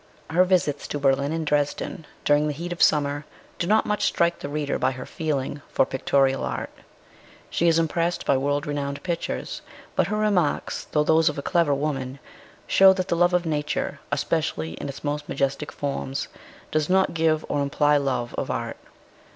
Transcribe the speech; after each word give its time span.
Her 0.31 0.43
visits 0.45 0.87
to 0.87 0.97
Berlin 0.97 1.31
and 1.31 1.45
Dresden, 1.45 2.07
during 2.25 2.47
the 2.47 2.53
heat 2.53 2.73
of 2.73 2.81
summer, 2.81 3.23
do 3.59 3.67
not 3.67 3.85
much 3.85 4.05
strike 4.05 4.39
the 4.39 4.49
reader 4.49 4.79
by 4.79 4.93
her 4.93 5.05
feeling 5.05 5.61
for 5.69 5.85
pictorial 5.85 6.43
art. 6.43 6.71
She 7.51 7.67
is 7.67 7.77
impressed 7.77 8.25
by 8.25 8.35
world 8.35 8.65
renowned 8.65 9.03
pictures; 9.03 9.61
but 9.95 10.07
her 10.07 10.17
remarks, 10.17 10.85
though 10.91 11.03
those 11.03 11.29
of 11.29 11.37
a 11.37 11.43
clever 11.43 11.75
woman, 11.75 12.17
show 12.65 12.93
that 12.93 13.09
the 13.09 13.15
love 13.15 13.35
of 13.35 13.45
nature, 13.45 13.99
especially 14.11 14.71
224 14.71 14.71
MRS. 14.71 14.71
SHELLEY. 14.71 14.81
in 14.81 14.89
its 14.89 15.03
most 15.03 15.29
majestic 15.29 15.71
forms, 15.71 16.27
does 16.71 16.89
not 16.89 17.13
give 17.13 17.45
or 17.47 17.61
imply 17.61 17.97
love 17.97 18.33
of 18.39 18.49
art. 18.49 18.77